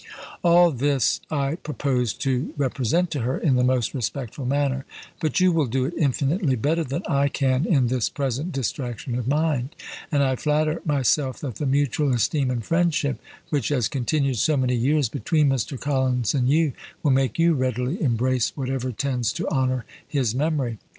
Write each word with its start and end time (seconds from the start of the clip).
All 0.43 0.71
this 0.71 1.21
I 1.29 1.57
proposed 1.57 2.19
to 2.21 2.55
represent 2.57 3.11
to 3.11 3.19
her 3.19 3.37
in 3.37 3.53
the 3.53 3.63
most 3.63 3.93
respectful 3.93 4.47
manner; 4.47 4.83
but 5.19 5.39
you 5.39 5.51
will 5.51 5.67
do 5.67 5.85
it 5.85 5.93
infinitely 5.95 6.55
better 6.55 6.83
than 6.83 7.03
I 7.07 7.27
can 7.27 7.67
in 7.67 7.85
this 7.85 8.09
present 8.09 8.51
distraction 8.51 9.13
of 9.13 9.27
mind; 9.27 9.75
and 10.11 10.23
I 10.23 10.37
flatter 10.37 10.81
myself 10.85 11.39
that 11.41 11.57
the 11.57 11.67
mutual 11.67 12.11
esteem 12.11 12.49
and 12.49 12.65
friendship 12.65 13.21
which 13.51 13.67
has 13.69 13.87
continued 13.87 14.37
so 14.39 14.57
many 14.57 14.73
years 14.75 15.07
between 15.07 15.49
Mr. 15.49 15.79
Collins 15.79 16.33
and 16.33 16.49
you, 16.49 16.73
will 17.03 17.11
make 17.11 17.37
you 17.37 17.53
readily 17.53 18.01
embrace 18.01 18.53
whatever 18.57 18.91
tends 18.91 19.31
to 19.33 19.47
honour 19.49 19.85
his 20.07 20.33
memory. 20.33 20.79